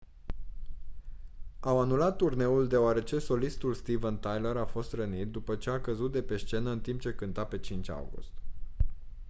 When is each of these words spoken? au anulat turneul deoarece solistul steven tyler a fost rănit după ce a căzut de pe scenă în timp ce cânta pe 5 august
au 1.59 1.79
anulat 1.79 2.15
turneul 2.15 2.67
deoarece 2.67 3.19
solistul 3.19 3.73
steven 3.73 4.17
tyler 4.19 4.57
a 4.57 4.65
fost 4.65 4.93
rănit 4.93 5.31
după 5.31 5.55
ce 5.55 5.69
a 5.69 5.81
căzut 5.81 6.11
de 6.11 6.21
pe 6.21 6.37
scenă 6.37 6.69
în 6.71 6.79
timp 6.79 6.99
ce 6.99 7.13
cânta 7.15 7.45
pe 7.45 7.57
5 7.57 7.89
august 7.89 8.31